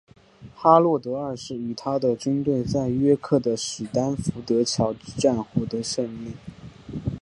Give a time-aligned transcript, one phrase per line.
[0.55, 6.31] 哈洛德二世与他的军队在约克的史丹福德桥之战获得胜利。